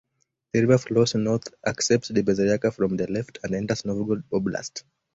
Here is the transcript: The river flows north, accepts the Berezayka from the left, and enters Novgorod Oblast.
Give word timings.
The 0.53 0.61
river 0.61 0.79
flows 0.79 1.13
north, 1.13 1.53
accepts 1.63 2.07
the 2.07 2.23
Berezayka 2.23 2.73
from 2.73 2.97
the 2.97 3.05
left, 3.05 3.37
and 3.43 3.53
enters 3.53 3.85
Novgorod 3.85 4.27
Oblast. 4.31 4.81